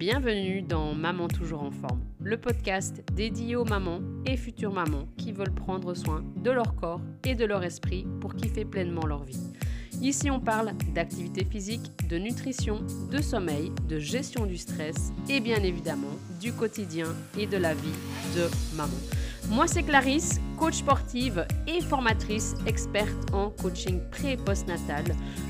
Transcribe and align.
bienvenue 0.00 0.62
dans 0.62 0.94
Maman 0.94 1.28
toujours 1.28 1.62
en 1.62 1.70
forme, 1.70 2.00
le 2.22 2.38
podcast 2.38 3.04
dédié 3.12 3.54
aux 3.54 3.66
mamans 3.66 4.00
et 4.24 4.38
futures 4.38 4.72
mamans 4.72 5.06
qui 5.18 5.30
veulent 5.30 5.54
prendre 5.54 5.92
soin 5.92 6.24
de 6.36 6.50
leur 6.50 6.74
corps 6.74 7.02
et 7.22 7.34
de 7.34 7.44
leur 7.44 7.62
esprit 7.64 8.06
pour 8.18 8.34
kiffer 8.34 8.64
pleinement 8.64 9.04
leur 9.04 9.24
vie. 9.24 9.52
Ici, 10.00 10.30
on 10.30 10.40
parle 10.40 10.72
d'activité 10.94 11.44
physique, 11.44 11.82
de 12.08 12.16
nutrition, 12.16 12.80
de 13.10 13.20
sommeil, 13.20 13.72
de 13.90 13.98
gestion 13.98 14.46
du 14.46 14.56
stress 14.56 15.12
et 15.28 15.40
bien 15.40 15.62
évidemment 15.62 16.16
du 16.40 16.54
quotidien 16.54 17.08
et 17.38 17.46
de 17.46 17.58
la 17.58 17.74
vie 17.74 17.98
de 18.34 18.48
maman. 18.78 18.96
Moi, 19.50 19.66
c'est 19.66 19.82
Clarisse, 19.82 20.40
coach 20.60 20.74
sportive 20.74 21.46
et 21.66 21.80
formatrice 21.80 22.54
experte 22.66 23.32
en 23.32 23.48
coaching 23.48 23.98
pré 24.10 24.32
et 24.32 24.36
postnatal. 24.36 25.04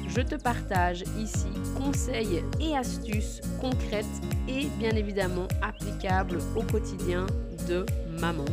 Je 0.08 0.20
te 0.20 0.36
partage 0.36 1.02
ici 1.18 1.48
conseils 1.76 2.44
et 2.60 2.76
astuces 2.76 3.40
concrètes 3.60 4.06
et 4.46 4.66
bien 4.78 4.92
évidemment 4.92 5.48
applicables 5.62 6.38
au 6.54 6.62
quotidien 6.62 7.26
de 7.68 7.84
maman 8.20 8.44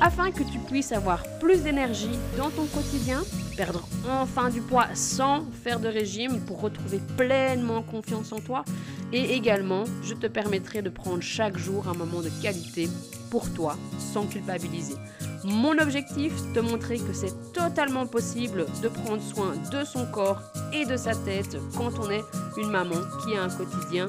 afin 0.00 0.30
que 0.30 0.44
tu 0.44 0.58
puisses 0.60 0.92
avoir 0.92 1.22
plus 1.40 1.62
d'énergie 1.62 2.18
dans 2.38 2.50
ton 2.50 2.64
quotidien, 2.66 3.22
perdre 3.56 3.86
enfin 4.08 4.48
du 4.48 4.62
poids 4.62 4.86
sans 4.94 5.44
faire 5.62 5.78
de 5.78 5.88
régime 5.88 6.40
pour 6.40 6.62
retrouver 6.62 7.00
pleinement 7.18 7.82
confiance 7.82 8.32
en 8.32 8.40
toi 8.40 8.64
et 9.12 9.34
également 9.34 9.84
je 10.02 10.14
te 10.14 10.26
permettrai 10.26 10.80
de 10.80 10.88
prendre 10.88 11.22
chaque 11.22 11.58
jour 11.58 11.86
un 11.86 11.94
moment 11.94 12.22
de 12.22 12.30
qualité 12.40 12.88
pour 13.30 13.52
toi 13.52 13.76
sans 13.98 14.26
culpabiliser. 14.26 14.94
Mon 15.44 15.78
objectif, 15.78 16.32
te 16.52 16.60
montrer 16.60 16.98
que 16.98 17.12
c'est 17.12 17.52
totalement 17.52 18.06
possible 18.06 18.66
de 18.82 18.88
prendre 18.88 19.22
soin 19.22 19.52
de 19.70 19.84
son 19.84 20.06
corps 20.06 20.40
et 20.72 20.84
de 20.84 20.96
sa 20.96 21.14
tête 21.14 21.56
quand 21.76 21.92
on 22.00 22.10
est 22.10 22.24
une 22.56 22.70
maman 22.70 22.96
qui 23.22 23.36
a 23.36 23.44
un 23.44 23.48
quotidien 23.48 24.08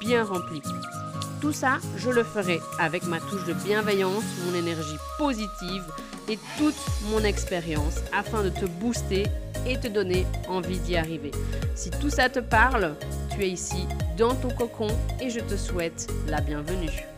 bien 0.00 0.24
rempli. 0.24 0.62
Tout 1.40 1.52
ça, 1.52 1.78
je 1.96 2.08
le 2.08 2.24
ferai 2.24 2.60
avec 2.78 3.04
ma 3.04 3.20
touche 3.20 3.44
de 3.44 3.52
bienveillance, 3.52 4.24
mon 4.46 4.56
énergie 4.56 4.96
positive 5.18 5.84
et 6.28 6.38
toute 6.56 6.76
mon 7.10 7.22
expérience 7.24 7.96
afin 8.12 8.42
de 8.42 8.48
te 8.48 8.64
booster 8.64 9.24
et 9.66 9.78
te 9.78 9.88
donner 9.88 10.26
envie 10.48 10.78
d'y 10.78 10.96
arriver. 10.96 11.32
Si 11.74 11.90
tout 11.90 12.10
ça 12.10 12.28
te 12.28 12.38
parle, 12.38 12.94
tu 13.30 13.42
es 13.42 13.50
ici 13.50 13.86
dans 14.16 14.34
ton 14.34 14.50
cocon 14.50 14.88
et 15.20 15.30
je 15.30 15.40
te 15.40 15.56
souhaite 15.56 16.08
la 16.28 16.40
bienvenue. 16.40 17.11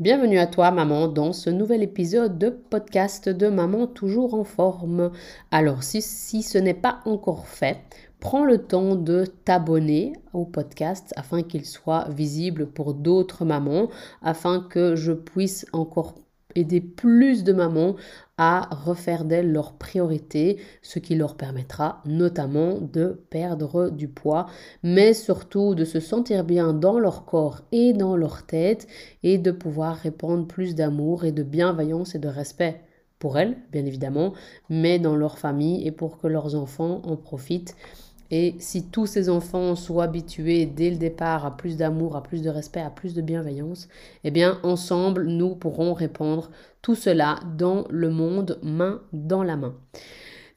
Bienvenue 0.00 0.40
à 0.40 0.48
toi 0.48 0.72
maman 0.72 1.06
dans 1.06 1.32
ce 1.32 1.50
nouvel 1.50 1.80
épisode 1.84 2.36
de 2.36 2.48
podcast 2.50 3.28
de 3.28 3.46
Maman 3.46 3.86
toujours 3.86 4.34
en 4.34 4.42
forme. 4.42 5.12
Alors 5.52 5.84
si, 5.84 6.02
ce 6.02 6.58
n'est 6.58 6.74
pas 6.74 6.98
encore 7.04 7.46
fait, 7.46 7.78
prends 8.18 8.44
le 8.44 8.58
temps 8.58 8.96
de 8.96 9.24
t'abonner 9.44 10.14
au 10.32 10.46
podcast 10.46 11.14
afin 11.14 11.44
qu'il 11.44 11.64
soit 11.64 12.08
visible 12.08 12.66
pour 12.66 12.92
d'autres 12.92 13.44
mamans, 13.44 13.88
afin 14.20 14.66
que 14.68 14.96
je 14.96 15.12
puisse 15.12 15.64
encore 15.72 16.16
aider 16.56 16.80
plus 16.80 17.44
de 17.44 17.52
mamans 17.52 17.94
à 18.36 18.68
refaire 18.74 19.24
d'elles 19.24 19.52
leur 19.52 19.74
priorité, 19.74 20.58
ce 20.82 20.98
qui 20.98 21.14
leur 21.14 21.36
permettra 21.36 22.02
notamment 22.04 22.78
de 22.80 23.20
perdre 23.30 23.90
du 23.90 24.08
poids, 24.08 24.46
mais 24.82 25.14
surtout 25.14 25.74
de 25.74 25.84
se 25.84 26.00
sentir 26.00 26.44
bien 26.44 26.72
dans 26.72 26.98
leur 26.98 27.24
corps 27.24 27.60
et 27.70 27.92
dans 27.92 28.16
leur 28.16 28.44
tête 28.44 28.88
et 29.22 29.38
de 29.38 29.52
pouvoir 29.52 29.96
répandre 29.96 30.46
plus 30.46 30.74
d'amour 30.74 31.24
et 31.24 31.32
de 31.32 31.42
bienveillance 31.42 32.14
et 32.14 32.18
de 32.18 32.28
respect 32.28 32.80
pour 33.20 33.38
elles, 33.38 33.56
bien 33.72 33.86
évidemment, 33.86 34.34
mais 34.68 34.98
dans 34.98 35.16
leur 35.16 35.38
famille 35.38 35.86
et 35.86 35.92
pour 35.92 36.18
que 36.18 36.26
leurs 36.26 36.56
enfants 36.56 37.02
en 37.04 37.16
profitent. 37.16 37.76
Et 38.30 38.56
si 38.58 38.84
tous 38.84 39.06
ces 39.06 39.28
enfants 39.28 39.76
sont 39.76 40.00
habitués 40.00 40.66
dès 40.66 40.90
le 40.90 40.96
départ 40.96 41.46
à 41.46 41.56
plus 41.56 41.76
d'amour, 41.76 42.16
à 42.16 42.22
plus 42.22 42.42
de 42.42 42.50
respect, 42.50 42.80
à 42.80 42.90
plus 42.90 43.14
de 43.14 43.22
bienveillance, 43.22 43.88
eh 44.24 44.30
bien 44.30 44.58
ensemble, 44.62 45.26
nous 45.26 45.54
pourrons 45.54 45.92
répandre 45.92 46.50
tout 46.84 46.94
cela 46.94 47.40
dans 47.56 47.86
le 47.88 48.10
monde 48.10 48.58
main 48.62 49.00
dans 49.14 49.42
la 49.42 49.56
main. 49.56 49.74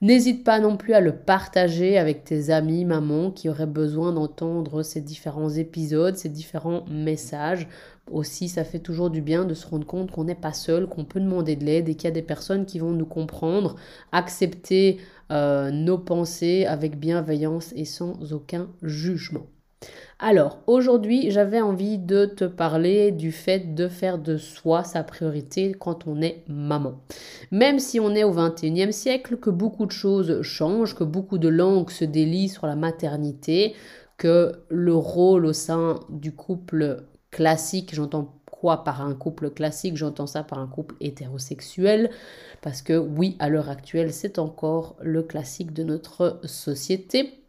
N'hésite 0.02 0.44
pas 0.44 0.60
non 0.60 0.76
plus 0.76 0.94
à 0.94 1.00
le 1.00 1.16
partager 1.16 1.98
avec 1.98 2.26
tes 2.26 2.50
amis, 2.50 2.84
mamans 2.84 3.32
qui 3.32 3.48
auraient 3.48 3.66
besoin 3.66 4.12
d'entendre 4.12 4.84
ces 4.84 5.00
différents 5.00 5.50
épisodes, 5.50 6.18
ces 6.18 6.28
différents 6.28 6.84
messages. 6.90 7.70
Aussi, 8.12 8.50
ça 8.50 8.66
fait 8.66 8.80
toujours 8.80 9.10
du 9.10 9.22
bien 9.22 9.46
de 9.46 9.54
se 9.54 9.66
rendre 9.66 9.88
compte 9.88 10.12
qu'on 10.12 10.26
n'est 10.26 10.36
pas 10.36 10.52
seul, 10.52 10.88
qu'on 10.88 11.06
peut 11.06 11.22
demander 11.22 11.56
de 11.56 11.64
l'aide 11.64 11.88
et 11.88 11.96
qu'il 11.96 12.10
y 12.10 12.12
a 12.12 12.12
des 12.12 12.22
personnes 12.22 12.66
qui 12.66 12.78
vont 12.78 12.92
nous 12.92 13.06
comprendre, 13.06 13.78
accepter 14.12 14.98
euh, 15.32 15.72
nos 15.72 15.98
pensées 15.98 16.66
avec 16.66 17.00
bienveillance 17.00 17.72
et 17.78 17.86
sans 17.86 18.34
aucun 18.34 18.68
jugement. 18.84 19.48
Alors, 20.20 20.58
aujourd'hui, 20.66 21.30
j'avais 21.30 21.62
envie 21.62 22.00
de 22.00 22.26
te 22.26 22.46
parler 22.46 23.12
du 23.12 23.32
fait 23.32 23.76
de 23.76 23.88
faire 23.88 24.18
de 24.18 24.38
soi 24.38 24.84
sa 24.84 25.04
priorité 25.04 25.76
quand 25.78 26.08
on 26.08 26.22
est 26.22 26.44
maman. 26.48 26.96
Même 27.52 27.78
si 27.78 28.00
on 28.00 28.16
est 28.16 28.24
au 28.24 28.34
21e 28.34 28.92
siècle, 28.92 29.38
que 29.38 29.52
beaucoup 29.52 29.86
de 29.86 29.92
choses 29.92 30.42
changent, 30.42 30.96
que 30.96 31.04
beaucoup 31.04 31.38
de 31.38 31.50
langues 31.50 31.92
se 31.92 32.04
délient 32.04 32.50
sur 32.50 32.66
la 32.66 32.76
maternité, 32.76 33.76
que 34.18 34.54
le 34.70 34.96
rôle 34.96 35.46
au 35.46 35.54
sein 35.54 36.00
du 36.10 36.32
couple 36.32 37.04
classique, 37.30 37.94
j'entends 37.94 38.34
quoi 38.50 38.84
par 38.84 39.02
un 39.02 39.14
couple 39.14 39.52
classique, 39.52 39.98
j'entends 39.98 40.26
ça 40.26 40.42
par 40.42 40.58
un 40.58 40.66
couple 40.66 40.96
hétérosexuel, 41.00 42.10
parce 42.64 42.82
que 42.82 42.98
oui, 42.98 43.36
à 43.38 43.50
l'heure 43.50 43.70
actuelle, 43.70 44.12
c'est 44.12 44.40
encore 44.40 44.96
le 45.00 45.22
classique 45.22 45.74
de 45.74 45.84
notre 45.84 46.40
société. 46.46 47.47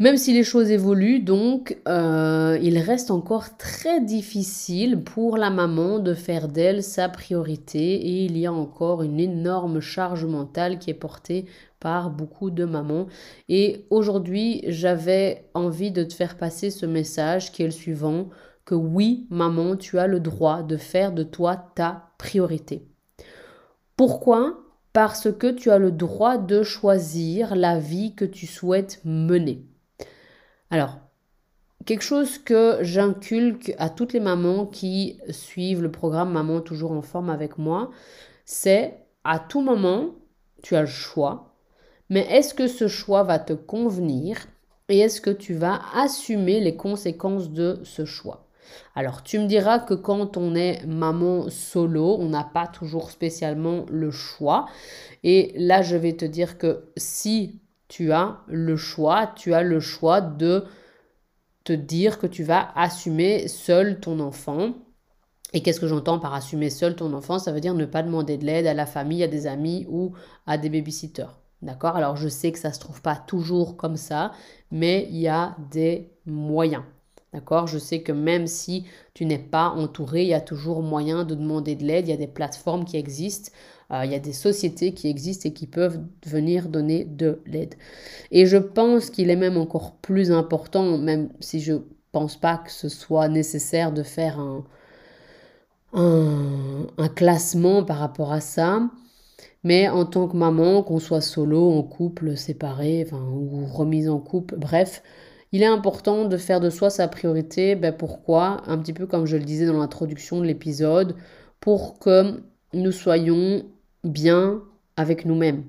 Même 0.00 0.16
si 0.16 0.32
les 0.32 0.44
choses 0.44 0.70
évoluent, 0.70 1.20
donc, 1.20 1.76
euh, 1.86 2.58
il 2.62 2.78
reste 2.78 3.10
encore 3.10 3.58
très 3.58 4.00
difficile 4.00 5.02
pour 5.04 5.36
la 5.36 5.50
maman 5.50 5.98
de 5.98 6.14
faire 6.14 6.48
d'elle 6.48 6.82
sa 6.82 7.10
priorité 7.10 7.96
et 7.96 8.24
il 8.24 8.38
y 8.38 8.46
a 8.46 8.52
encore 8.52 9.02
une 9.02 9.20
énorme 9.20 9.80
charge 9.80 10.24
mentale 10.24 10.78
qui 10.78 10.88
est 10.88 10.94
portée 10.94 11.44
par 11.80 12.08
beaucoup 12.08 12.50
de 12.50 12.64
mamans. 12.64 13.08
Et 13.50 13.84
aujourd'hui, 13.90 14.62
j'avais 14.68 15.50
envie 15.52 15.90
de 15.90 16.02
te 16.02 16.14
faire 16.14 16.38
passer 16.38 16.70
ce 16.70 16.86
message 16.86 17.52
qui 17.52 17.62
est 17.62 17.66
le 17.66 17.70
suivant, 17.70 18.30
que 18.64 18.74
oui, 18.74 19.26
maman, 19.28 19.76
tu 19.76 19.98
as 19.98 20.06
le 20.06 20.20
droit 20.20 20.62
de 20.62 20.78
faire 20.78 21.12
de 21.12 21.24
toi 21.24 21.72
ta 21.74 22.08
priorité. 22.16 22.86
Pourquoi? 23.98 24.60
Parce 24.94 25.30
que 25.30 25.48
tu 25.48 25.70
as 25.70 25.78
le 25.78 25.90
droit 25.90 26.38
de 26.38 26.62
choisir 26.62 27.54
la 27.54 27.78
vie 27.78 28.14
que 28.14 28.24
tu 28.24 28.46
souhaites 28.46 29.02
mener. 29.04 29.66
Alors, 30.70 30.98
quelque 31.84 32.02
chose 32.02 32.38
que 32.38 32.78
j'inculque 32.82 33.74
à 33.78 33.90
toutes 33.90 34.12
les 34.12 34.20
mamans 34.20 34.66
qui 34.66 35.18
suivent 35.30 35.82
le 35.82 35.90
programme 35.90 36.32
Maman 36.32 36.60
toujours 36.60 36.92
en 36.92 37.02
forme 37.02 37.30
avec 37.30 37.58
moi, 37.58 37.90
c'est 38.44 38.94
à 39.24 39.38
tout 39.38 39.60
moment, 39.60 40.14
tu 40.62 40.76
as 40.76 40.82
le 40.82 40.86
choix, 40.86 41.54
mais 42.08 42.26
est-ce 42.30 42.54
que 42.54 42.68
ce 42.68 42.88
choix 42.88 43.22
va 43.22 43.38
te 43.38 43.52
convenir 43.52 44.46
et 44.88 44.98
est-ce 44.98 45.20
que 45.20 45.30
tu 45.30 45.54
vas 45.54 45.80
assumer 45.94 46.60
les 46.60 46.76
conséquences 46.76 47.50
de 47.50 47.80
ce 47.84 48.04
choix? 48.04 48.46
Alors, 48.94 49.22
tu 49.22 49.38
me 49.38 49.46
diras 49.46 49.78
que 49.78 49.94
quand 49.94 50.36
on 50.36 50.54
est 50.54 50.84
maman 50.86 51.48
solo, 51.50 52.16
on 52.18 52.28
n'a 52.28 52.44
pas 52.44 52.66
toujours 52.66 53.10
spécialement 53.10 53.86
le 53.90 54.10
choix. 54.10 54.66
Et 55.22 55.52
là, 55.56 55.82
je 55.82 55.96
vais 55.96 56.12
te 56.12 56.24
dire 56.24 56.58
que 56.58 56.84
si 56.96 57.60
tu 57.90 58.12
as 58.12 58.38
le 58.46 58.76
choix, 58.76 59.26
tu 59.26 59.52
as 59.52 59.62
le 59.64 59.80
choix 59.80 60.20
de 60.20 60.64
te 61.64 61.72
dire 61.72 62.20
que 62.20 62.28
tu 62.28 62.44
vas 62.44 62.70
assumer 62.76 63.48
seul 63.48 63.98
ton 63.98 64.20
enfant. 64.20 64.74
Et 65.52 65.60
qu'est-ce 65.60 65.80
que 65.80 65.88
j'entends 65.88 66.20
par 66.20 66.32
assumer 66.32 66.70
seul 66.70 66.94
ton 66.94 67.12
enfant? 67.12 67.40
Ça 67.40 67.50
veut 67.50 67.60
dire 67.60 67.74
ne 67.74 67.84
pas 67.84 68.04
demander 68.04 68.38
de 68.38 68.46
l'aide 68.46 68.68
à 68.68 68.74
la 68.74 68.86
famille, 68.86 69.24
à 69.24 69.28
des 69.28 69.48
amis 69.48 69.86
ou 69.90 70.12
à 70.46 70.56
des 70.56 70.70
babysitters. 70.70 71.36
D'accord? 71.62 71.96
Alors 71.96 72.16
je 72.16 72.28
sais 72.28 72.52
que 72.52 72.60
ça 72.60 72.68
ne 72.68 72.74
se 72.74 72.78
trouve 72.78 73.02
pas 73.02 73.16
toujours 73.16 73.76
comme 73.76 73.96
ça, 73.96 74.30
mais 74.70 75.08
il 75.10 75.18
y 75.18 75.28
a 75.28 75.56
des 75.72 76.12
moyens. 76.26 76.84
D'accord? 77.32 77.66
Je 77.66 77.78
sais 77.78 78.02
que 78.02 78.12
même 78.12 78.46
si 78.46 78.86
tu 79.14 79.26
n'es 79.26 79.38
pas 79.38 79.70
entouré, 79.70 80.22
il 80.22 80.28
y 80.28 80.34
a 80.34 80.40
toujours 80.40 80.80
moyen 80.80 81.24
de 81.24 81.34
demander 81.34 81.74
de 81.74 81.84
l'aide. 81.84 82.06
Il 82.06 82.10
y 82.10 82.14
a 82.14 82.16
des 82.16 82.28
plateformes 82.28 82.84
qui 82.84 82.96
existent. 82.96 83.50
Euh, 83.92 84.04
il 84.04 84.12
y 84.12 84.14
a 84.14 84.20
des 84.20 84.32
sociétés 84.32 84.92
qui 84.92 85.08
existent 85.08 85.48
et 85.48 85.52
qui 85.52 85.66
peuvent 85.66 86.00
venir 86.26 86.68
donner 86.68 87.04
de 87.04 87.40
l'aide. 87.46 87.74
Et 88.30 88.46
je 88.46 88.56
pense 88.56 89.10
qu'il 89.10 89.30
est 89.30 89.36
même 89.36 89.56
encore 89.56 89.96
plus 89.96 90.30
important, 90.30 90.98
même 90.98 91.30
si 91.40 91.60
je 91.60 91.74
ne 91.74 91.80
pense 92.12 92.36
pas 92.36 92.58
que 92.58 92.70
ce 92.70 92.88
soit 92.88 93.28
nécessaire 93.28 93.92
de 93.92 94.02
faire 94.02 94.38
un, 94.38 94.64
un, 95.92 97.08
classement 97.08 97.84
par 97.84 97.98
rapport 97.98 98.32
à 98.32 98.40
ça. 98.40 98.82
Mais 99.64 99.88
en 99.88 100.06
tant 100.06 100.28
que 100.28 100.36
maman, 100.36 100.82
qu'on 100.82 100.98
soit 101.00 101.20
solo, 101.20 101.70
en 101.72 101.82
couple, 101.82 102.36
séparé, 102.36 103.04
enfin, 103.06 103.22
ou 103.22 103.66
remise 103.66 104.08
en 104.08 104.18
couple, 104.18 104.56
bref, 104.56 105.02
il 105.52 105.62
est 105.62 105.66
important 105.66 106.26
de 106.26 106.36
faire 106.36 106.60
de 106.60 106.70
soi 106.70 106.90
sa 106.90 107.08
priorité. 107.08 107.74
Ben 107.74 107.92
pourquoi? 107.92 108.62
Un 108.66 108.78
petit 108.78 108.92
peu 108.92 109.06
comme 109.06 109.26
je 109.26 109.36
le 109.36 109.44
disais 109.44 109.66
dans 109.66 109.78
l'introduction 109.78 110.40
de 110.40 110.46
l'épisode, 110.46 111.16
pour 111.60 111.98
que 111.98 112.42
nous 112.72 112.92
soyons 112.92 113.64
bien 114.04 114.62
avec 114.96 115.24
nous-mêmes. 115.24 115.64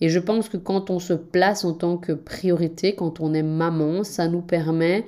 Et 0.00 0.08
je 0.08 0.18
pense 0.18 0.48
que 0.48 0.56
quand 0.56 0.90
on 0.90 0.98
se 0.98 1.12
place 1.12 1.64
en 1.64 1.74
tant 1.74 1.98
que 1.98 2.12
priorité, 2.12 2.94
quand 2.94 3.20
on 3.20 3.34
est 3.34 3.42
maman, 3.42 4.02
ça 4.02 4.28
nous 4.28 4.40
permet 4.40 5.06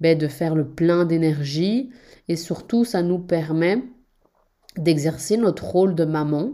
ben, 0.00 0.16
de 0.16 0.26
faire 0.26 0.54
le 0.54 0.66
plein 0.66 1.04
d'énergie 1.04 1.90
et 2.28 2.36
surtout 2.36 2.84
ça 2.84 3.02
nous 3.02 3.18
permet 3.18 3.82
d'exercer 4.76 5.36
notre 5.36 5.64
rôle 5.66 5.94
de 5.94 6.04
maman, 6.04 6.52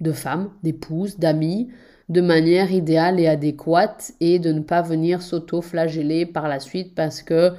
de 0.00 0.12
femme, 0.12 0.50
d'épouse, 0.62 1.18
d'amie, 1.18 1.70
de 2.10 2.20
manière 2.20 2.70
idéale 2.70 3.18
et 3.18 3.26
adéquate 3.26 4.12
et 4.20 4.38
de 4.38 4.52
ne 4.52 4.60
pas 4.60 4.82
venir 4.82 5.22
s'auto-flageller 5.22 6.26
par 6.26 6.48
la 6.48 6.60
suite 6.60 6.94
parce 6.94 7.22
que 7.22 7.52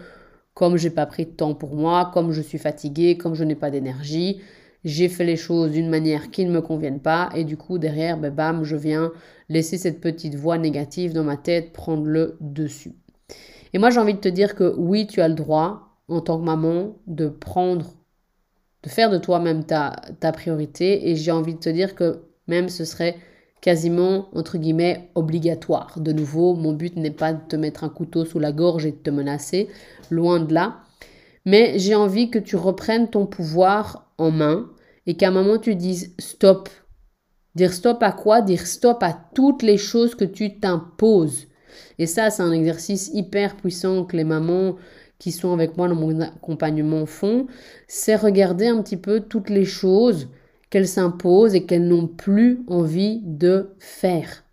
comme 0.54 0.78
j'ai 0.78 0.92
pas 0.92 1.08
pris 1.08 1.26
de 1.26 1.32
temps 1.32 1.56
pour 1.56 1.76
moi, 1.76 2.12
comme 2.14 2.32
je 2.32 2.42
suis 2.42 2.60
fatiguée, 2.60 3.18
comme 3.18 3.34
je 3.34 3.44
n'ai 3.44 3.56
pas 3.56 3.72
d'énergie, 3.72 4.42
j'ai 4.86 5.10
fait 5.10 5.26
les 5.26 5.36
choses 5.36 5.72
d'une 5.72 5.90
manière 5.90 6.32
qui 6.32 6.46
ne 6.46 6.52
me 6.52 6.62
convienne 6.62 7.00
pas 7.00 7.30
et 7.36 7.44
du 7.44 7.58
coup 7.58 7.80
derrière, 7.80 8.18
ben 8.18 8.34
bam, 8.34 8.64
je 8.64 8.76
viens 8.76 9.12
laisser 9.50 9.78
cette 9.78 10.00
petite 10.00 10.36
voix 10.36 10.58
négative 10.58 11.12
dans 11.12 11.24
ma 11.24 11.38
tête 11.38 11.74
prendre 11.74 12.06
le 12.06 12.38
dessus. 12.40 12.94
Et 13.74 13.80
moi 13.80 13.90
j'ai 13.90 14.00
envie 14.00 14.14
de 14.14 14.20
te 14.20 14.30
dire 14.30 14.56
que 14.56 14.74
oui, 14.78 15.08
tu 15.08 15.22
as 15.22 15.28
le 15.28 15.34
droit 15.34 16.00
en 16.08 16.22
tant 16.22 16.40
que 16.40 16.46
maman 16.46 16.96
de 17.08 17.28
prendre, 17.28 17.96
de 18.84 18.90
faire 18.90 19.10
de 19.10 19.18
toi-même 19.18 19.66
ta, 19.66 19.96
ta 20.20 20.32
priorité 20.32 21.10
et 21.10 21.16
j'ai 21.16 21.32
envie 21.32 21.56
de 21.56 21.60
te 21.60 21.70
dire 21.70 21.96
que 21.96 22.22
même 22.48 22.70
ce 22.70 22.86
serait 22.86 23.18
quasiment, 23.62 24.30
entre 24.36 24.60
guillemets, 24.60 25.10
obligatoire. 25.16 26.00
De 26.00 26.12
nouveau, 26.12 26.54
mon 26.54 26.74
but 26.74 26.96
n'est 26.98 27.10
pas 27.10 27.34
de 27.34 27.42
te 27.48 27.56
mettre 27.56 27.84
un 27.84 27.90
couteau 27.90 28.24
sous 28.24 28.38
la 28.38 28.52
gorge 28.52 28.86
et 28.86 28.92
de 28.92 28.98
te 28.98 29.10
menacer, 29.10 29.70
loin 30.12 30.40
de 30.40 30.54
là. 30.54 30.82
Mais 31.46 31.80
j'ai 31.80 31.96
envie 31.96 32.30
que 32.30 32.38
tu 32.38 32.56
reprennes 32.56 33.10
ton 33.10 33.26
pouvoir 33.26 34.12
en 34.20 34.30
main 34.30 34.70
et 35.08 35.16
qu'à 35.16 35.30
un 35.30 35.32
moment 35.32 35.58
tu 35.58 35.76
dises 35.76 36.14
stop. 36.20 36.70
Dire 37.56 37.74
stop 37.74 38.04
à 38.04 38.12
quoi? 38.12 38.42
Dire 38.42 38.68
stop 38.68 39.02
à 39.02 39.14
toutes 39.34 39.64
les 39.64 39.78
choses 39.78 40.16
que 40.16 40.26
tu 40.26 40.60
t'imposes. 40.60 41.48
Et 42.00 42.06
ça, 42.06 42.30
c'est 42.30 42.44
un 42.44 42.52
exercice 42.52 43.10
hyper 43.14 43.56
puissant 43.58 44.06
que 44.06 44.18
les 44.18 44.24
mamans 44.24 44.76
qui 45.20 45.32
sont 45.32 45.54
avec 45.54 45.78
moi 45.78 45.88
dans 45.88 45.96
mon 45.96 46.20
accompagnement 46.22 47.06
font. 47.06 47.48
C'est 47.88 48.16
regarder 48.16 48.68
un 48.68 48.82
petit 48.82 48.98
peu 48.98 49.22
toutes 49.22 49.50
les 49.50 49.66
choses 49.66 50.30
qu'elles 50.70 50.88
s'imposent 50.88 51.56
et 51.56 51.66
qu'elles 51.66 51.88
n'ont 51.88 52.08
plus 52.08 52.64
envie 52.68 53.22
de 53.24 53.76
faire. 53.80 54.45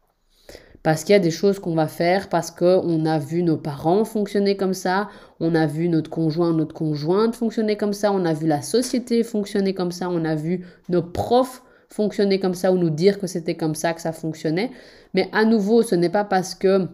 Parce 0.83 1.05
qu'il 1.05 1.13
y 1.13 1.17
a 1.17 1.21
des 1.21 1.31
choses 1.31 1.61
qu'on 1.61 1.75
va 1.75 1.87
faire 1.87 2.29
parce 2.29 2.51
qu'on 2.51 3.07
a 3.07 3.19
vu 3.19 3.43
nos 3.45 3.57
parents 3.57 4.05
fonctionner 4.05 4.57
comme 4.57 4.75
ça, 4.75 5.09
on 5.39 5.55
a 5.55 5.67
vu 5.67 5.89
notre 5.89 6.11
conjoint, 6.11 6.53
notre 6.53 6.75
conjointe 6.75 7.37
fonctionner 7.37 7.77
comme 7.77 7.93
ça, 7.93 8.13
on 8.13 8.25
a 8.25 8.33
vu 8.33 8.47
la 8.49 8.63
société 8.63 9.23
fonctionner 9.23 9.75
comme 9.75 9.93
ça, 9.93 10.09
on 10.11 10.25
a 10.25 10.35
vu 10.35 10.67
nos 10.89 11.03
profs 11.03 11.63
fonctionner 11.89 12.41
comme 12.41 12.55
ça 12.55 12.73
ou 12.73 12.79
nous 12.79 12.91
dire 12.91 13.21
que 13.21 13.27
c'était 13.27 13.55
comme 13.55 13.75
ça 13.75 13.93
que 13.93 14.01
ça 14.01 14.13
fonctionnait. 14.13 14.71
Mais 15.15 15.29
à 15.33 15.45
nouveau, 15.45 15.83
ce 15.83 15.95
n'est 15.95 16.11
pas 16.11 16.25
parce 16.25 16.55
que 16.55 16.89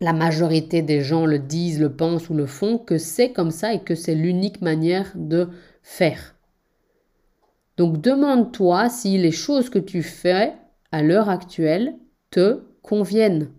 la 0.00 0.12
majorité 0.12 0.82
des 0.82 1.00
gens 1.00 1.26
le 1.26 1.38
disent, 1.38 1.80
le 1.80 1.94
pensent 1.94 2.28
ou 2.28 2.34
le 2.34 2.46
font 2.46 2.78
que 2.78 2.98
c'est 2.98 3.30
comme 3.30 3.52
ça 3.52 3.72
et 3.72 3.80
que 3.80 3.94
c'est 3.94 4.16
l'unique 4.16 4.62
manière 4.62 5.12
de 5.14 5.48
faire. 5.82 6.34
Donc 7.76 8.00
demande-toi 8.00 8.88
si 8.88 9.16
les 9.16 9.30
choses 9.30 9.70
que 9.70 9.78
tu 9.78 10.02
fais 10.02 10.54
à 10.90 11.02
l'heure 11.02 11.28
actuelle 11.28 11.94
te 12.30 12.62
conviennent. 12.82 13.50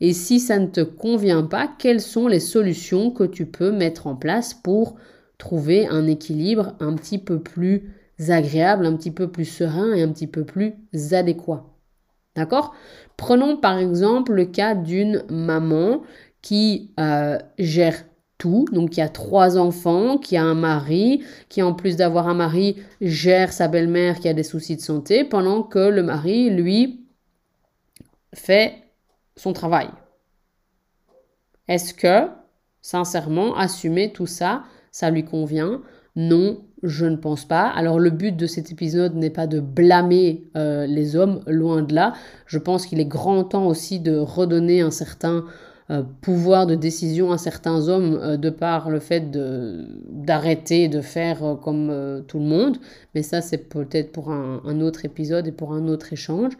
Et 0.00 0.12
si 0.12 0.40
ça 0.40 0.58
ne 0.58 0.66
te 0.66 0.80
convient 0.80 1.42
pas, 1.42 1.68
quelles 1.78 2.00
sont 2.00 2.28
les 2.28 2.40
solutions 2.40 3.10
que 3.10 3.24
tu 3.24 3.46
peux 3.46 3.72
mettre 3.72 4.06
en 4.06 4.14
place 4.14 4.54
pour 4.54 4.96
trouver 5.38 5.86
un 5.86 6.06
équilibre 6.06 6.74
un 6.80 6.94
petit 6.94 7.18
peu 7.18 7.40
plus 7.40 7.94
agréable, 8.28 8.86
un 8.86 8.96
petit 8.96 9.10
peu 9.10 9.30
plus 9.30 9.44
serein 9.44 9.92
et 9.92 10.02
un 10.02 10.12
petit 10.12 10.26
peu 10.26 10.44
plus 10.44 10.74
adéquat? 11.12 11.64
D'accord? 12.36 12.74
Prenons 13.16 13.56
par 13.56 13.78
exemple 13.78 14.32
le 14.32 14.44
cas 14.44 14.76
d'une 14.76 15.24
maman 15.28 16.02
qui 16.40 16.92
euh, 17.00 17.38
gère 17.58 18.04
tout. 18.38 18.64
Donc 18.72 18.96
y 18.96 19.00
a 19.00 19.08
trois 19.08 19.58
enfants, 19.58 20.16
qui 20.16 20.36
a 20.36 20.44
un 20.44 20.54
mari, 20.54 21.22
qui 21.48 21.62
en 21.62 21.74
plus 21.74 21.96
d'avoir 21.96 22.28
un 22.28 22.34
mari 22.34 22.76
gère 23.00 23.52
sa 23.52 23.66
belle-mère 23.66 24.20
qui 24.20 24.28
a 24.28 24.34
des 24.34 24.44
soucis 24.44 24.76
de 24.76 24.80
santé, 24.80 25.24
pendant 25.24 25.64
que 25.64 25.80
le 25.80 26.04
mari, 26.04 26.50
lui, 26.50 27.07
fait 28.34 28.74
son 29.36 29.52
travail. 29.52 29.88
Est-ce 31.68 31.94
que, 31.94 32.28
sincèrement, 32.80 33.54
assumer 33.56 34.12
tout 34.12 34.26
ça, 34.26 34.64
ça 34.90 35.10
lui 35.10 35.24
convient? 35.24 35.82
Non, 36.16 36.64
je 36.82 37.06
ne 37.06 37.16
pense 37.16 37.44
pas. 37.44 37.68
Alors 37.68 37.98
le 37.98 38.10
but 38.10 38.36
de 38.36 38.46
cet 38.46 38.72
épisode 38.72 39.14
n'est 39.14 39.30
pas 39.30 39.46
de 39.46 39.60
blâmer 39.60 40.44
euh, 40.56 40.86
les 40.86 41.16
hommes, 41.16 41.42
loin 41.46 41.82
de 41.82 41.94
là. 41.94 42.14
Je 42.46 42.58
pense 42.58 42.86
qu'il 42.86 43.00
est 43.00 43.06
grand 43.06 43.44
temps 43.44 43.66
aussi 43.66 44.00
de 44.00 44.16
redonner 44.16 44.80
un 44.80 44.90
certain 44.90 45.44
euh, 45.90 46.02
pouvoir 46.20 46.66
de 46.66 46.74
décision 46.74 47.32
à 47.32 47.38
certains 47.38 47.88
hommes 47.88 48.18
euh, 48.20 48.36
de 48.36 48.50
par 48.50 48.90
le 48.90 49.00
fait 49.00 49.30
d'arrêter 49.30 50.88
de, 50.88 51.00
faire 51.00 51.56
comme 51.62 52.24
tout 52.26 52.38
le 52.38 52.44
monde. 52.44 52.78
Mais 53.14 53.22
ça, 53.22 53.40
c'est 53.40 53.68
peut-être 53.68 54.12
pour 54.12 54.30
un, 54.30 54.80
autre 54.80 55.04
épisode 55.04 55.46
et 55.46 55.52
pour 55.52 55.72
un 55.72 55.88
autre 55.88 56.12
échange. 56.12 56.52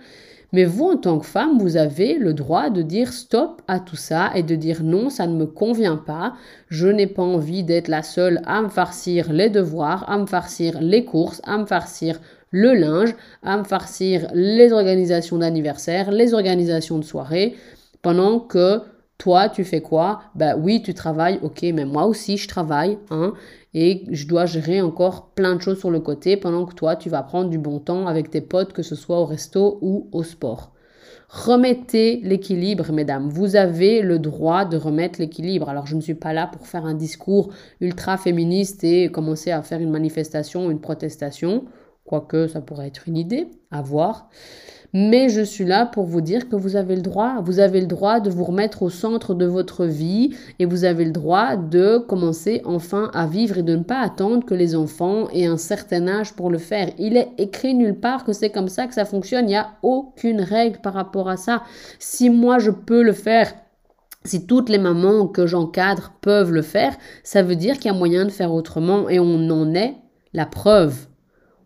Mais 0.53 0.65
vous, 0.65 0.87
en 0.87 0.97
tant 0.97 1.19
que 1.19 1.27
femme, 1.27 1.59
vous 1.59 1.77
avez 1.77 2.15
le 2.15 2.33
droit 2.33 2.71
de 2.71 2.81
dire 2.81 3.13
stop 3.13 3.61
à 3.69 3.81
tout 3.81 3.97
ça 3.97 4.31
et 4.35 4.43
de 4.43 4.55
dire 4.55 4.83
non, 4.83 5.11
ça 5.11 5.27
ne 5.27 5.37
me 5.37 5.45
convient 5.45 5.99
pas. 5.99 6.35
Je 6.69 6.89
n'ai 6.89 7.07
pas 7.07 7.23
envie 7.23 7.65
d'être 7.65 7.89
la 7.89 8.03
seule 8.03 8.41
à 8.47 8.63
me 8.63 8.69
farcir 8.69 9.33
les 9.33 9.51
devoirs, 9.51 10.09
à 10.09 10.17
me 10.17 10.27
farcir 10.27 10.81
les 10.81 11.05
courses, 11.05 11.43
à 11.45 11.59
me 11.59 11.67
farcir 11.67 12.19
le 12.51 12.73
linge, 12.73 13.15
à 13.43 13.59
me 13.59 13.65
farcir 13.65 14.29
les 14.33 14.73
organisations 14.73 15.37
d'anniversaire, 15.37 16.11
les 16.11 16.33
organisations 16.33 16.99
de 16.99 17.05
soirée, 17.05 17.55
pendant 18.01 18.41
que 18.41 18.81
toi, 19.19 19.49
tu 19.49 19.65
fais 19.65 19.81
quoi? 19.81 20.23
Ben 20.37 20.57
oui, 20.57 20.81
tu 20.81 20.95
travailles, 20.95 21.41
ok, 21.43 21.63
mais 21.75 21.85
moi 21.85 22.07
aussi, 22.07 22.37
je 22.37 22.47
travaille, 22.47 22.99
hein, 23.11 23.35
et 23.75 24.05
je 24.11 24.27
dois 24.29 24.47
gérer 24.47 24.81
encore 24.81 25.31
plein 25.31 25.57
de 25.57 25.61
choses 25.61 25.81
sur 25.81 25.91
le 25.91 26.01
côté 26.01 26.37
pendant 26.37 26.65
que 26.65 26.75
toi, 26.75 26.95
tu 26.95 27.11
vas 27.11 27.23
prendre 27.23 27.51
du 27.51 27.59
bon 27.59 27.81
temps 27.81 28.07
avec 28.07 28.31
tes 28.31 28.41
potes, 28.41 28.73
que 28.73 28.83
ce 28.83 28.95
soit 28.95 29.19
au 29.21 29.25
resto 29.27 29.79
ou 29.83 30.09
au 30.13 30.23
sport. 30.23 30.73
Remettez 31.29 32.21
l'équilibre, 32.23 32.91
mesdames. 32.91 33.29
Vous 33.29 33.57
avez 33.57 34.01
le 34.01 34.19
droit 34.19 34.65
de 34.65 34.79
remettre 34.79 35.21
l'équilibre. 35.21 35.69
Alors, 35.69 35.87
je 35.87 35.95
ne 35.95 36.01
suis 36.01 36.15
pas 36.15 36.33
là 36.33 36.47
pour 36.47 36.67
faire 36.67 36.87
un 36.87 36.95
discours 36.95 37.51
ultra 37.81 38.17
féministe 38.17 38.83
et 38.83 39.11
commencer 39.11 39.51
à 39.51 39.61
faire 39.63 39.81
une 39.81 39.91
manifestation, 39.91 40.71
une 40.71 40.81
protestation, 40.81 41.65
quoique 42.09 42.49
ça 42.49 42.61
pourrait 42.61 42.89
être 42.89 43.07
une 43.07 43.19
idée 43.19 43.49
à 43.71 43.83
voir. 43.83 44.31
Mais 44.95 45.29
je 45.29 45.43
suis 45.43 45.67
là 45.67 45.85
pour 45.85 46.05
vous 46.05 46.23
dire 46.23 46.49
que 46.49 46.57
vous 46.57 46.75
avez 46.75 46.97
le 46.97 47.03
droit. 47.03 47.43
Vous 47.43 47.59
avez 47.59 47.81
le 47.81 47.87
droit 47.87 48.21
de 48.21 48.31
vous 48.31 48.45
remettre 48.45 48.83
au 48.83 48.89
centre 48.89 49.35
de 49.35 49.45
votre 49.45 49.85
vie 49.85 50.35
et 50.59 50.65
vous 50.65 50.85
avez 50.85 51.05
le 51.05 51.11
droit 51.11 51.57
de 51.57 51.99
commencer 51.99 52.63
enfin 52.65 53.11
à 53.13 53.27
vivre 53.27 53.59
et 53.59 53.63
de 53.63 53.77
ne 53.77 53.83
pas 53.83 54.01
attendre 54.01 54.47
que 54.47 54.55
les 54.55 54.75
enfants 54.75 55.29
aient 55.35 55.45
un 55.45 55.59
certain 55.59 56.09
âge 56.09 56.33
pour 56.33 56.49
le 56.49 56.57
faire. 56.57 56.91
Il 56.99 57.19
est 57.19 57.29
écrit 57.37 57.75
nulle 57.75 58.01
part 58.01 58.25
que 58.25 58.33
c'est 58.33 58.49
comme 58.49 58.69
ça 58.69 58.87
que 58.87 58.95
ça 58.95 59.05
fonctionne. 59.05 59.45
Il 59.45 59.49
n'y 59.49 59.57
a 59.57 59.73
aucune 59.83 60.41
règle 60.41 60.81
par 60.81 60.95
rapport 60.95 61.29
à 61.29 61.37
ça. 61.37 61.63
Si 61.99 62.31
moi 62.31 62.59
je 62.59 62.71
peux 62.71 63.03
le 63.03 63.13
faire, 63.13 63.53
si 64.25 64.47
toutes 64.47 64.71
les 64.71 64.79
mamans 64.79 65.27
que 65.27 65.47
j'encadre 65.47 66.15
peuvent 66.23 66.53
le 66.53 66.63
faire, 66.63 66.97
ça 67.25 67.43
veut 67.43 67.57
dire 67.57 67.75
qu'il 67.77 67.93
y 67.93 67.95
a 67.95 67.99
moyen 67.99 68.25
de 68.25 68.31
faire 68.31 68.53
autrement 68.55 69.11
et 69.11 69.21
on 69.21 69.51
en 69.51 69.75
est 69.75 69.97
la 70.33 70.47
preuve. 70.47 71.09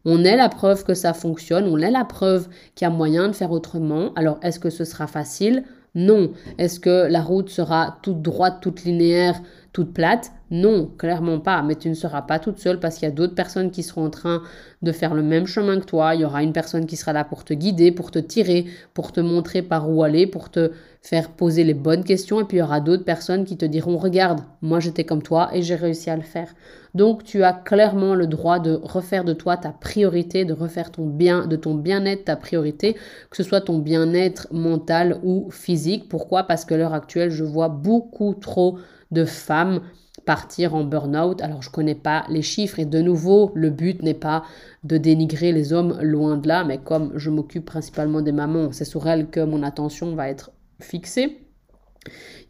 On 0.05 0.25
est 0.25 0.37
la 0.37 0.49
preuve 0.49 0.85
que 0.85 0.95
ça 0.95 1.15
fonctionne, 1.15 1.67
on 1.67 1.79
est 1.79 1.91
la 1.91 2.05
preuve 2.05 2.49
qu'il 2.75 2.87
y 2.87 2.91
a 2.91 2.91
moyen 2.91 3.29
de 3.29 3.33
faire 3.33 3.53
autrement. 3.53 4.13
Alors, 4.17 4.39
est-ce 4.43 4.59
que 4.59 4.71
ce 4.71 4.85
sera 4.85 5.07
facile? 5.07 5.65
Non. 5.95 6.33
Est-ce 6.59 6.81
que 6.81 7.07
la 7.09 7.21
route 7.23 7.51
sera 7.51 7.99
toute 8.03 8.23
droite, 8.23 8.59
toute 8.61 8.85
linéaire, 8.85 9.41
toute 9.73 9.95
plate 9.95 10.33
Non, 10.51 10.91
clairement 10.99 11.41
pas. 11.41 11.63
Mais 11.63 11.77
tu 11.77 11.89
ne 11.89 11.95
seras 11.95 12.23
pas 12.23 12.39
toute 12.39 12.59
seule 12.59 12.79
parce 12.79 12.97
qu'il 12.97 13.09
y 13.09 13.11
a 13.11 13.15
d'autres 13.15 13.35
personnes 13.35 13.71
qui 13.71 13.83
seront 13.83 14.07
en 14.07 14.11
train 14.11 14.43
de 14.83 14.93
faire 14.93 15.15
le 15.15 15.23
même 15.23 15.47
chemin 15.47 15.81
que 15.81 15.87
toi. 15.87 16.15
Il 16.15 16.21
y 16.21 16.25
aura 16.25 16.43
une 16.43 16.53
personne 16.53 16.85
qui 16.87 16.97
sera 16.97 17.15
là 17.15 17.25
pour 17.25 17.45
te 17.45 17.55
guider, 17.55 17.91
pour 17.91 18.11
te 18.11 18.19
tirer, 18.19 18.67
pour 18.93 19.13
te 19.13 19.21
montrer 19.21 19.63
par 19.63 19.89
où 19.91 20.03
aller, 20.03 20.27
pour 20.27 20.51
te 20.51 20.73
faire 21.01 21.31
poser 21.31 21.65
les 21.65 21.73
bonnes 21.73 22.05
questions. 22.05 22.41
Et 22.41 22.45
puis 22.45 22.59
il 22.59 22.61
y 22.61 22.63
aura 22.63 22.81
d'autres 22.81 23.05
personnes 23.05 23.45
qui 23.45 23.57
te 23.57 23.65
diront, 23.65 23.97
regarde, 23.97 24.41
moi 24.61 24.79
j'étais 24.79 25.05
comme 25.05 25.23
toi 25.23 25.49
et 25.55 25.63
j'ai 25.63 25.75
réussi 25.75 26.11
à 26.11 26.17
le 26.17 26.23
faire. 26.23 26.55
Donc 26.95 27.25
tu 27.25 27.43
as 27.43 27.55
clairement 27.55 28.15
le 28.15 28.27
droit 28.27 28.59
de 28.59 28.79
refaire 28.83 29.25
de 29.25 29.33
toi 29.33 29.57
ta 29.57 29.71
priorité, 29.71 30.45
de 30.45 30.53
refaire 30.53 30.91
ton 30.93 31.07
bien, 31.07 31.47
de 31.47 31.57
ton 31.57 31.75
bien-être 31.75 32.27
ta 32.27 32.37
priorité, 32.37 32.95
que 33.31 33.37
ce 33.39 33.43
soit 33.43 33.63
ton 33.63 33.79
bien-être 33.79 34.49
mental 34.53 35.19
ou 35.23 35.51
physique. 35.51 36.11
Pourquoi? 36.11 36.43
Parce 36.43 36.67
que 36.67 36.75
l'heure 36.75 36.93
actuelle, 36.93 37.31
je 37.31 37.45
vois 37.45 37.71
beaucoup 37.71 38.35
trop 38.35 38.79
de 39.13 39.25
femmes 39.25 39.81
partir 40.25 40.75
en 40.75 40.85
burn-out. 40.85 41.41
Alors 41.41 41.63
je 41.63 41.69
ne 41.69 41.73
connais 41.73 41.95
pas 41.95 42.25
les 42.29 42.43
chiffres 42.43 42.79
et 42.79 42.85
de 42.85 43.01
nouveau, 43.01 43.53
le 43.55 43.71
but 43.71 44.03
n'est 44.03 44.15
pas 44.15 44.45
de 44.85 44.97
dénigrer 44.97 45.53
les 45.53 45.73
hommes 45.73 45.99
loin 46.01 46.37
de 46.37 46.49
là, 46.49 46.65
mais 46.65 46.79
comme 46.79 47.13
je 47.17 47.31
m'occupe 47.31 47.65
principalement 47.65 48.21
des 48.21 48.33
mamans, 48.33 48.73
c'est 48.73 48.85
sur 48.85 49.09
elles 49.09 49.29
que 49.29 49.41
mon 49.41 49.63
attention 49.63 50.15
va 50.15 50.29
être 50.29 50.53
fixée. 50.81 51.39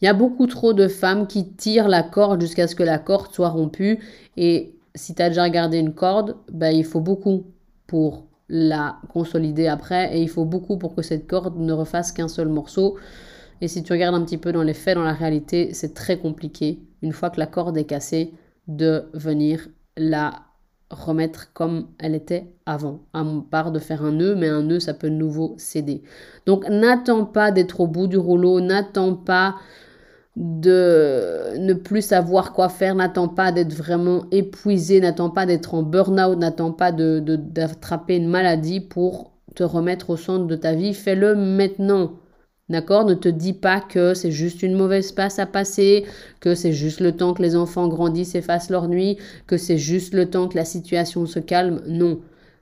Il 0.00 0.06
y 0.06 0.08
a 0.08 0.14
beaucoup 0.14 0.46
trop 0.46 0.72
de 0.72 0.88
femmes 0.88 1.26
qui 1.26 1.52
tirent 1.52 1.88
la 1.88 2.02
corde 2.02 2.40
jusqu'à 2.40 2.66
ce 2.66 2.74
que 2.74 2.82
la 2.82 2.98
corde 2.98 3.32
soit 3.32 3.50
rompue. 3.50 4.00
Et 4.36 4.74
si 4.94 5.14
tu 5.14 5.22
as 5.22 5.28
déjà 5.28 5.44
regardé 5.44 5.78
une 5.78 5.94
corde, 5.94 6.36
ben, 6.50 6.70
il 6.70 6.84
faut 6.84 7.00
beaucoup 7.00 7.44
pour 7.86 8.26
la 8.48 8.96
consolider 9.12 9.66
après 9.68 10.16
et 10.16 10.22
il 10.22 10.28
faut 10.28 10.44
beaucoup 10.44 10.76
pour 10.76 10.94
que 10.94 11.02
cette 11.02 11.26
corde 11.26 11.58
ne 11.58 11.72
refasse 11.72 12.12
qu'un 12.12 12.28
seul 12.28 12.48
morceau. 12.48 12.96
Et 13.62 13.68
si 13.68 13.84
tu 13.84 13.92
regardes 13.92 14.16
un 14.16 14.24
petit 14.24 14.38
peu 14.38 14.50
dans 14.50 14.64
les 14.64 14.74
faits, 14.74 14.96
dans 14.96 15.04
la 15.04 15.12
réalité, 15.12 15.72
c'est 15.72 15.94
très 15.94 16.18
compliqué, 16.18 16.80
une 17.00 17.12
fois 17.12 17.30
que 17.30 17.38
la 17.38 17.46
corde 17.46 17.78
est 17.78 17.84
cassée, 17.84 18.34
de 18.66 19.04
venir 19.14 19.68
la 19.96 20.32
remettre 20.90 21.52
comme 21.52 21.86
elle 22.00 22.16
était 22.16 22.52
avant. 22.66 23.02
À 23.14 23.24
part 23.48 23.70
de 23.70 23.78
faire 23.78 24.04
un 24.04 24.10
nœud, 24.10 24.34
mais 24.34 24.48
un 24.48 24.62
nœud, 24.62 24.80
ça 24.80 24.94
peut 24.94 25.08
de 25.08 25.14
nouveau 25.14 25.54
céder. 25.58 26.02
Donc 26.44 26.68
n'attends 26.68 27.24
pas 27.24 27.52
d'être 27.52 27.78
au 27.78 27.86
bout 27.86 28.08
du 28.08 28.18
rouleau, 28.18 28.60
n'attends 28.60 29.14
pas 29.14 29.54
de 30.34 31.56
ne 31.56 31.74
plus 31.74 32.02
savoir 32.02 32.54
quoi 32.54 32.68
faire, 32.68 32.96
n'attends 32.96 33.28
pas 33.28 33.52
d'être 33.52 33.74
vraiment 33.74 34.24
épuisé, 34.32 35.00
n'attends 35.00 35.30
pas 35.30 35.46
d'être 35.46 35.74
en 35.74 35.84
burn-out, 35.84 36.36
n'attends 36.36 36.72
pas 36.72 36.90
d'attraper 36.90 38.18
de, 38.18 38.24
une 38.24 38.28
maladie 38.28 38.80
pour 38.80 39.30
te 39.54 39.62
remettre 39.62 40.10
au 40.10 40.16
centre 40.16 40.46
de 40.48 40.56
ta 40.56 40.74
vie. 40.74 40.94
Fais-le 40.94 41.36
maintenant. 41.36 42.14
D'accord? 42.68 43.04
Ne 43.04 43.14
te 43.14 43.28
dis 43.28 43.52
pas 43.52 43.80
que 43.80 44.14
c'est 44.14 44.30
juste 44.30 44.62
une 44.62 44.74
mauvaise 44.74 45.12
passe 45.12 45.38
à 45.38 45.46
passer, 45.46 46.06
que 46.40 46.54
c'est 46.54 46.72
juste 46.72 47.00
le 47.00 47.12
temps 47.12 47.34
que 47.34 47.42
les 47.42 47.56
enfants 47.56 47.88
grandissent 47.88 48.34
et 48.34 48.40
fassent 48.40 48.70
leur 48.70 48.88
nuit, 48.88 49.18
que 49.46 49.56
c'est 49.56 49.78
juste 49.78 50.14
le 50.14 50.30
temps 50.30 50.48
que 50.48 50.56
la 50.56 50.64
situation 50.64 51.26
se 51.26 51.38
calme. 51.38 51.82
Non. 51.86 52.20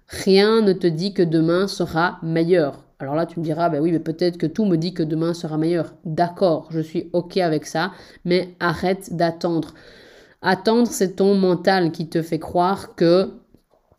Rien 0.08 0.62
ne 0.62 0.72
te 0.72 0.86
dit 0.86 1.14
que 1.14 1.22
demain 1.22 1.68
sera 1.68 2.18
meilleur. 2.22 2.84
Alors 2.98 3.14
là, 3.14 3.24
tu 3.24 3.38
me 3.40 3.44
diras, 3.44 3.68
ben 3.70 3.80
oui, 3.80 3.92
mais 3.92 4.00
peut-être 4.00 4.36
que 4.36 4.46
tout 4.46 4.64
me 4.66 4.76
dit 4.76 4.92
que 4.92 5.02
demain 5.02 5.32
sera 5.32 5.56
meilleur. 5.56 5.94
D'accord, 6.04 6.68
je 6.70 6.80
suis 6.80 7.08
OK 7.12 7.36
avec 7.38 7.64
ça, 7.64 7.92
mais 8.24 8.54
arrête 8.60 9.14
d'attendre. 9.16 9.74
Attendre, 10.42 10.88
c'est 10.90 11.16
ton 11.16 11.34
mental 11.34 11.92
qui 11.92 12.08
te 12.08 12.20
fait 12.20 12.38
croire 12.38 12.94
que 12.96 13.30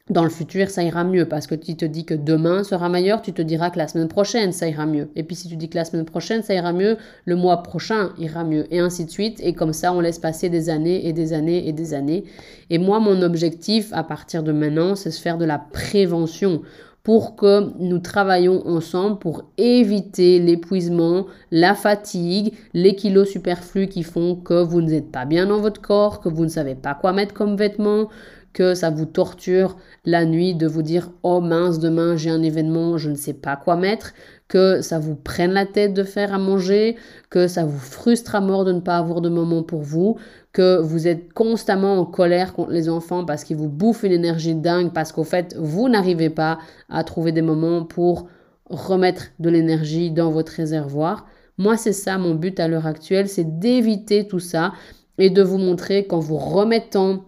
dans 0.10 0.24
le 0.24 0.30
futur, 0.30 0.70
ça 0.70 0.84
ira 0.84 1.04
mieux 1.04 1.26
parce 1.26 1.48
que 1.48 1.56
tu 1.56 1.76
te 1.76 1.86
dis 1.86 2.06
que 2.06 2.14
demain 2.14 2.64
sera 2.64 2.90
meilleur, 2.90 3.22
tu 3.22 3.34
te 3.34 3.42
diras 3.42 3.70
que 3.70 3.78
la 3.78 3.88
semaine 3.88 4.08
prochaine, 4.08 4.52
ça 4.52 4.68
ira 4.68 4.86
mieux. 4.86 5.10
Et 5.16 5.24
puis 5.24 5.36
si 5.36 5.48
tu 5.48 5.56
dis 5.56 5.70
que 5.70 5.78
la 5.78 5.86
semaine 5.86 6.06
prochaine, 6.06 6.44
ça 6.44 6.54
ira 6.54 6.74
mieux, 6.74 6.98
le 7.26 7.36
mois 7.36 7.64
prochain 7.64 8.12
ira 8.18 8.44
mieux. 8.44 8.66
Et 8.74 8.80
ainsi 8.80 9.06
de 9.06 9.12
suite. 9.12 9.40
Et 9.44 9.54
comme 9.54 9.74
ça, 9.74 9.94
on 9.94 10.02
laisse 10.02 10.20
passer 10.20 10.50
des 10.50 10.70
années 10.70 11.08
et 11.08 11.14
des 11.14 11.34
années 11.34 11.68
et 11.68 11.72
des 11.72 11.94
années. 11.94 12.24
Et 12.70 12.78
moi, 12.78 13.00
mon 13.00 13.22
objectif 13.22 13.94
à 13.94 14.04
partir 14.04 14.44
de 14.44 14.52
maintenant, 14.52 14.96
c'est 14.96 15.10
de 15.10 15.16
faire 15.16 15.38
de 15.38 15.46
la 15.46 15.60
prévention 15.60 16.62
pour 17.04 17.36
que 17.36 17.72
nous 17.80 18.00
travaillions 18.00 18.68
ensemble 18.68 19.18
pour 19.18 19.46
éviter 19.58 20.40
l'épuisement, 20.40 21.26
la 21.50 21.74
fatigue, 21.74 22.54
les 22.74 22.96
kilos 22.96 23.30
superflus 23.30 23.88
qui 23.88 24.04
font 24.04 24.36
que 24.36 24.62
vous 24.62 24.82
n'êtes 24.82 25.12
pas 25.12 25.26
bien 25.26 25.48
dans 25.48 25.60
votre 25.60 25.82
corps, 25.82 26.20
que 26.20 26.30
vous 26.30 26.44
ne 26.44 26.50
savez 26.50 26.76
pas 26.76 26.94
quoi 26.94 27.12
mettre 27.12 27.34
comme 27.34 27.56
vêtements, 27.56 28.10
que 28.54 28.74
ça 28.74 28.90
vous 28.90 29.06
torture 29.06 29.78
la 30.06 30.26
nuit 30.26 30.56
de 30.56 30.68
vous 30.68 30.82
dire 30.82 31.12
oh 31.24 31.42
mince 31.42 31.80
demain 31.80 32.16
j'ai 32.16 32.30
un 32.30 32.44
événement 32.44 32.98
je 32.98 33.10
ne 33.10 33.16
sais 33.16 33.34
pas 33.34 33.56
quoi 33.56 33.76
mettre 33.76 34.14
que 34.48 34.82
ça 34.82 35.00
vous 35.00 35.16
prenne 35.16 35.52
la 35.52 35.66
tête 35.66 35.94
de 35.94 36.04
faire 36.04 36.34
à 36.34 36.38
manger 36.38 36.98
que 37.30 37.48
ça 37.48 37.64
vous 37.64 37.80
frustre 37.80 38.36
à 38.36 38.42
mort 38.42 38.66
de 38.66 38.74
ne 38.74 38.82
pas 38.82 38.98
avoir 38.98 39.22
de 39.22 39.30
moment 39.30 39.64
pour 39.64 39.82
vous 39.82 40.18
que 40.54 40.80
vous 40.80 41.08
êtes 41.08 41.32
constamment 41.34 42.00
en 42.00 42.06
colère 42.06 42.54
contre 42.54 42.72
les 42.72 42.90
enfants 42.90 43.24
parce 43.24 43.44
qu'ils 43.44 43.58
vous 43.58 43.70
bouffent 43.70 44.04
une 44.04 44.12
énergie 44.12 44.56
dingue 44.56 44.92
parce 44.92 45.12
qu'au 45.12 45.24
fait 45.24 45.56
vous 45.58 45.88
n'arrivez 45.88 46.30
pas 46.30 46.60
à 46.90 47.04
trouver 47.04 47.32
des 47.32 47.42
moments 47.42 47.86
pour 47.86 48.28
remettre 48.70 49.28
de 49.40 49.50
l'énergie 49.50 50.12
dans 50.12 50.32
votre 50.32 50.54
réservoir. 50.54 51.26
Moi 51.58 51.78
c'est 51.78 51.94
ça 51.94 52.18
mon 52.18 52.36
but 52.36 52.60
à 52.60 52.68
l'heure 52.68 52.88
actuelle 52.88 53.30
c'est 53.30 53.60
d'éviter 53.60 54.28
tout 54.28 54.40
ça 54.40 54.74
et 55.18 55.30
de 55.30 55.42
vous 55.42 55.58
montrer 55.58 56.08
qu'en 56.08 56.20
vous 56.20 56.38
remettant 56.38 57.24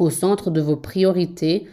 au 0.00 0.10
centre 0.10 0.50
de 0.50 0.60
vos 0.60 0.76
priorités, 0.76 1.66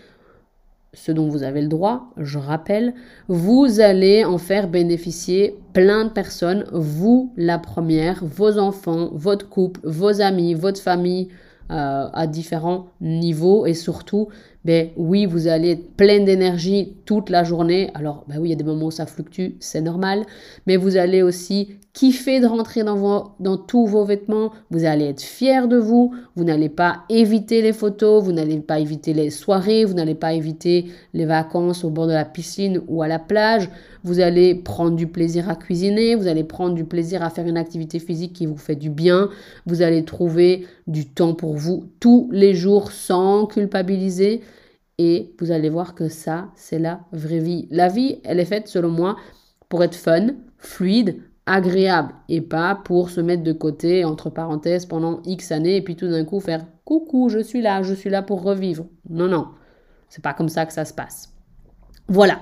ce 0.93 1.11
dont 1.11 1.29
vous 1.29 1.43
avez 1.43 1.61
le 1.61 1.67
droit, 1.67 2.09
je 2.17 2.37
rappelle, 2.37 2.93
vous 3.27 3.79
allez 3.79 4.25
en 4.25 4.37
faire 4.37 4.67
bénéficier 4.67 5.55
plein 5.73 6.05
de 6.05 6.09
personnes, 6.09 6.65
vous 6.71 7.31
la 7.37 7.57
première, 7.57 8.23
vos 8.25 8.59
enfants, 8.59 9.09
votre 9.13 9.47
couple, 9.47 9.79
vos 9.83 10.21
amis, 10.21 10.53
votre 10.53 10.81
famille, 10.81 11.29
euh, 11.69 12.07
à 12.13 12.27
différents 12.27 12.87
niveaux 13.01 13.65
et 13.65 13.73
surtout, 13.73 14.29
ben 14.63 14.89
oui, 14.95 15.25
vous 15.25 15.47
allez 15.47 15.71
être 15.71 15.95
plein 15.97 16.21
d'énergie 16.23 16.95
toute 17.05 17.29
la 17.29 17.43
journée. 17.43 17.91
Alors, 17.93 18.23
ben 18.29 18.39
oui, 18.39 18.47
il 18.47 18.51
y 18.51 18.53
a 18.53 18.57
des 18.57 18.63
moments 18.63 18.85
où 18.85 18.91
ça 18.91 19.05
fluctue, 19.05 19.55
c'est 19.59 19.81
normal, 19.81 20.23
mais 20.65 20.77
vous 20.77 20.95
allez 20.95 21.21
aussi 21.21 21.77
kiffer 21.97 22.39
de 22.39 22.45
rentrer 22.45 22.83
dans, 22.83 23.57
tous 23.57 23.87
vos 23.87 24.05
vêtements, 24.05 24.51
vous 24.69 24.85
allez 24.85 25.05
être 25.05 25.23
fier 25.23 25.67
de 25.67 25.77
vous, 25.77 26.13
vous 26.35 26.43
n'allez 26.43 26.69
pas 26.69 27.05
éviter 27.09 27.63
les 27.63 27.73
photos, 27.73 28.23
vous 28.23 28.33
n'allez 28.33 28.59
pas 28.59 28.79
éviter 28.79 29.15
les 29.15 29.31
soirées, 29.31 29.83
vous 29.83 29.95
n'allez 29.95 30.13
pas 30.13 30.33
éviter 30.33 30.91
les 31.15 31.25
vacances 31.25 31.83
au 31.83 31.89
bord 31.89 32.05
de 32.05 32.13
la 32.13 32.23
piscine 32.23 32.83
ou 32.87 33.01
à 33.01 33.07
la 33.07 33.17
plage, 33.17 33.71
vous 34.03 34.19
allez 34.19 34.53
prendre 34.53 34.95
du 34.95 35.07
plaisir 35.07 35.49
à 35.49 35.55
cuisiner, 35.55 36.13
vous 36.13 36.27
allez 36.27 36.43
prendre 36.43 36.75
du 36.75 36.85
plaisir 36.85 37.23
à 37.23 37.31
faire 37.31 37.47
une 37.47 37.57
activité 37.57 37.97
physique 37.97 38.33
qui 38.33 38.45
vous 38.45 38.57
fait 38.57 38.75
du 38.75 38.91
bien, 38.91 39.31
vous 39.65 39.81
allez 39.81 40.05
trouver 40.05 40.67
du 40.85 41.07
temps 41.07 41.33
pour 41.33 41.55
vous 41.55 41.85
tous 41.99 42.29
les 42.31 42.53
jours 42.53 42.91
sans 42.91 43.47
culpabiliser. 43.47 44.41
Et 44.99 45.33
vous 45.39 45.49
allez 45.49 45.69
voir 45.69 45.95
que 45.95 46.09
ça, 46.09 46.49
c'est 46.55 46.79
la 46.79 46.99
vraie 47.11 47.39
vie. 47.39 47.67
La 47.71 47.87
vie, 47.87 48.19
elle 48.23 48.39
est 48.39 48.45
faite 48.45 48.67
selon 48.67 48.89
moi 48.89 49.15
pour 49.67 49.83
être 49.83 49.95
fun, 49.95 50.29
fluide, 50.57 51.17
agréable 51.47 52.13
et 52.29 52.41
pas 52.41 52.75
pour 52.75 53.09
se 53.09 53.21
mettre 53.21 53.43
de 53.43 53.53
côté, 53.53 54.05
entre 54.05 54.29
parenthèses, 54.29 54.85
pendant 54.85 55.21
X 55.25 55.51
années 55.51 55.77
et 55.77 55.81
puis 55.81 55.95
tout 55.95 56.07
d'un 56.07 56.25
coup 56.25 56.39
faire 56.39 56.65
coucou, 56.85 57.29
je 57.29 57.39
suis 57.39 57.61
là, 57.61 57.81
je 57.81 57.93
suis 57.93 58.09
là 58.09 58.21
pour 58.21 58.43
revivre. 58.43 58.85
Non, 59.09 59.27
non, 59.27 59.47
c'est 60.09 60.23
pas 60.23 60.33
comme 60.33 60.49
ça 60.49 60.65
que 60.65 60.73
ça 60.73 60.85
se 60.85 60.93
passe. 60.93 61.33
Voilà. 62.07 62.39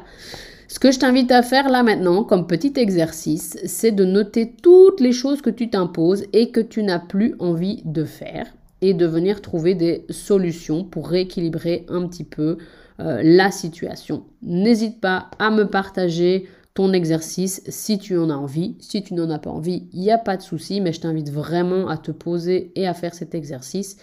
Ce 0.68 0.80
que 0.80 0.92
je 0.92 1.00
t'invite 1.00 1.32
à 1.32 1.44
faire 1.44 1.70
là 1.70 1.84
maintenant, 1.84 2.24
comme 2.24 2.48
petit 2.48 2.74
exercice, 2.76 3.58
c'est 3.66 3.92
de 3.92 4.04
noter 4.04 4.56
toutes 4.62 5.00
les 5.00 5.12
choses 5.12 5.42
que 5.42 5.50
tu 5.50 5.70
t'imposes 5.70 6.26
et 6.34 6.52
que 6.52 6.60
tu 6.60 6.84
n'as 6.84 7.00
plus 7.00 7.36
envie 7.40 7.82
de 7.86 8.04
faire 8.04 8.48
et 8.82 8.94
de 8.94 9.06
venir 9.06 9.42
trouver 9.42 9.76
des 9.76 10.06
solutions 10.10 10.84
pour 10.84 11.08
rééquilibrer 11.08 11.86
un 11.88 12.08
petit 12.08 12.24
peu 12.24 12.58
euh, 13.00 13.22
la 13.24 13.52
situation. 13.52 14.26
N'hésite 14.42 15.02
pas 15.02 15.30
à 15.40 15.52
me 15.52 15.66
partager 15.66 16.48
ton 16.76 16.94
exercice 16.94 17.64
si 17.70 17.98
tu 17.98 18.18
en 18.18 18.30
as 18.30 18.36
envie. 18.36 18.76
Si 18.80 19.02
tu 19.02 19.16
n'en 19.16 19.32
as 19.32 19.40
pas 19.40 19.50
envie, 19.50 19.88
il 19.94 20.02
n'y 20.02 20.12
a 20.12 20.18
pas 20.20 20.38
de 20.38 20.42
souci, 20.42 20.82
mais 20.82 20.94
je 20.94 21.00
t'invite 21.00 21.32
vraiment 21.32 21.88
à 21.88 21.98
te 21.98 22.12
poser 22.12 22.72
et 22.76 22.86
à 22.86 22.94
faire 22.94 23.16
cet 23.16 23.34
exercice. 23.34 23.98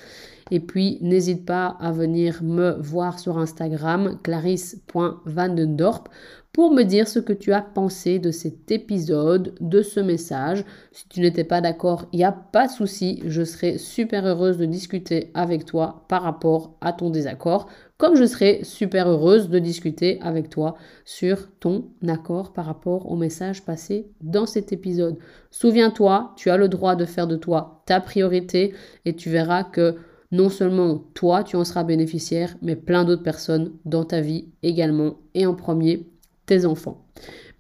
Et 0.51 0.59
puis, 0.59 0.99
n'hésite 1.03 1.45
pas 1.47 1.67
à 1.67 1.93
venir 1.93 2.43
me 2.43 2.73
voir 2.81 3.19
sur 3.19 3.39
Instagram, 3.39 4.19
clarisse.vandendorp, 4.23 6.05
pour 6.53 6.71
me 6.71 6.83
dire 6.83 7.09
ce 7.09 7.19
que 7.19 7.33
tu 7.33 7.53
as 7.53 7.63
pensé 7.63 8.19
de 8.19 8.31
cet 8.31 8.71
épisode, 8.71 9.55
de 9.61 9.81
ce 9.81 10.01
message. 10.01 10.65
Si 10.93 11.09
tu 11.09 11.21
n'étais 11.21 11.45
pas 11.45 11.63
d'accord, 11.63 12.07
il 12.13 12.19
n'y 12.19 12.25
a 12.25 12.33
pas 12.33 12.67
de 12.67 12.73
souci, 12.73 13.23
je 13.27 13.43
serai 13.43 13.79
super 13.79 14.27
heureuse 14.27 14.59
de 14.59 14.67
discuter 14.67 15.31
avec 15.33 15.65
toi 15.65 16.05
par 16.09 16.23
rapport 16.23 16.77
à 16.83 16.93
ton 16.93 17.09
désaccord, 17.09 17.69
comme 17.97 18.17
je 18.17 18.27
serai 18.27 18.65
super 18.65 19.09
heureuse 19.09 19.49
de 19.49 19.59
discuter 19.59 20.21
avec 20.21 20.51
toi 20.51 20.75
sur 21.07 21.49
ton 21.59 21.89
accord 22.07 22.53
par 22.53 22.67
rapport 22.67 23.11
au 23.11 23.17
message 23.17 23.65
passé 23.65 24.11
dans 24.21 24.47
cet 24.47 24.73
épisode. 24.73 25.17
Souviens-toi, 25.51 26.35
tu 26.37 26.51
as 26.51 26.59
le 26.59 26.69
droit 26.69 26.97
de 26.97 27.07
faire 27.07 27.27
de 27.27 27.37
toi 27.37 27.83
ta 27.87 27.99
priorité 28.01 28.75
et 29.07 29.17
tu 29.17 29.31
verras 29.31 29.65
que 29.65 29.97
non 30.33 30.49
seulement 30.49 31.05
toi, 31.15 31.45
tu 31.45 31.57
en 31.57 31.65
seras 31.65 31.85
bénéficiaire, 31.85 32.57
mais 32.63 32.75
plein 32.75 33.05
d'autres 33.05 33.23
personnes 33.23 33.73
dans 33.85 34.05
ta 34.05 34.21
vie 34.21 34.49
également. 34.63 35.19
Et 35.35 35.45
en 35.45 35.55
premier, 35.55 36.12
tes 36.47 36.67
enfants. 36.67 37.05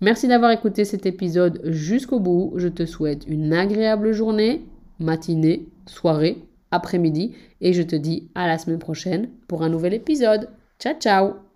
Merci 0.01 0.27
d'avoir 0.27 0.51
écouté 0.51 0.85
cet 0.85 1.07
épisode 1.07 1.61
jusqu'au 1.65 2.19
bout. 2.19 2.55
Je 2.57 2.69
te 2.69 2.87
souhaite 2.87 3.25
une 3.29 3.53
agréable 3.53 4.13
journée, 4.13 4.67
matinée, 4.99 5.69
soirée, 5.87 6.39
après-midi. 6.73 7.35
Et 7.61 7.73
je 7.73 7.83
te 7.83 7.95
dis 7.95 8.29
à 8.35 8.49
la 8.49 8.59
semaine 8.59 8.81
prochaine 8.81 9.29
pour 9.47 9.63
un 9.63 9.69
nouvel 9.69 9.95
épisode. 9.95 10.49
Ciao, 10.81 10.95
ciao 10.99 11.52